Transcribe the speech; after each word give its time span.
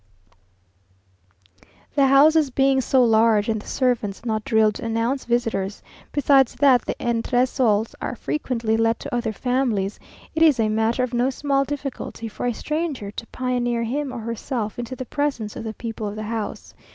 The 1.93 2.07
houses 2.07 2.49
being 2.49 2.81
so 2.81 3.03
large, 3.03 3.47
and 3.47 3.61
the 3.61 3.67
servants 3.67 4.25
not 4.25 4.43
drilled 4.43 4.73
to 4.81 4.85
announce 4.85 5.25
visitors; 5.25 5.83
besides 6.11 6.55
that 6.55 6.85
the 6.85 6.95
entresols 6.99 7.93
are 8.01 8.15
frequently 8.15 8.77
let 8.77 8.97
to 9.01 9.13
other 9.13 9.31
families, 9.31 9.99
it 10.33 10.41
is 10.41 10.59
a 10.59 10.69
matter 10.69 11.03
of 11.03 11.13
no 11.13 11.29
small 11.29 11.65
difficulty 11.65 12.27
for 12.27 12.47
a 12.47 12.53
stranger 12.53 13.11
to 13.11 13.27
pioneer 13.27 13.83
him 13.83 14.11
or 14.11 14.21
herself 14.21 14.79
into 14.79 14.95
the 14.95 15.05
presence 15.05 15.55
of 15.55 15.63
the 15.63 15.73
people 15.75 16.07
of 16.07 16.15
the 16.15 16.23
house. 16.23 16.73